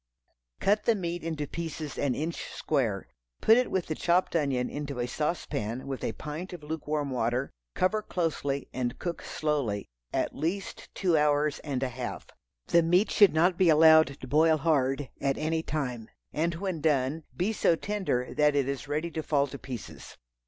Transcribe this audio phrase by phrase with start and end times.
[0.59, 3.07] Cut the meat into pieces an inch square.
[3.39, 7.51] Put it with the chopped onion into a saucepan with a pint of lukewarm water;
[7.75, 12.25] cover closely and cook slowly, at least two hours and a half.
[12.65, 17.23] The meat should not be allowed to boil hard at any time, and when done,
[17.37, 20.17] be so tender that it is ready to fall to pieces.